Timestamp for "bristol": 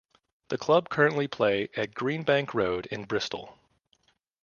3.05-3.55